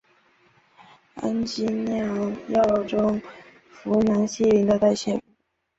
[1.21, 3.21] 氨基脲药物中
[3.83, 5.21] 呋喃西林的代谢物。